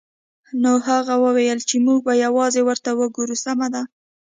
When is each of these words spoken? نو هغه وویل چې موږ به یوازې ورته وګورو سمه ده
نو 0.63 0.73
هغه 0.87 1.13
وویل 1.25 1.59
چې 1.69 1.75
موږ 1.85 1.99
به 2.07 2.13
یوازې 2.25 2.61
ورته 2.63 2.89
وګورو 2.99 3.35
سمه 3.45 3.67
ده 3.73 3.83